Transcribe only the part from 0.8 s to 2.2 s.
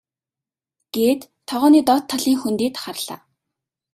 гээд тогооны доод